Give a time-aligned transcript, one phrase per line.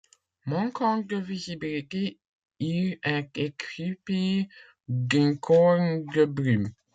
[0.47, 2.17] Manquant de visibilité,
[2.59, 4.49] Il est équipé
[4.87, 6.71] d'une corne de brume.